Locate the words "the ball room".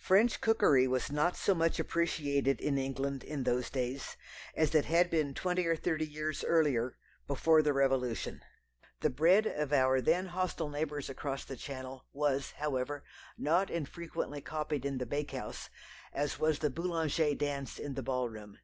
17.94-18.58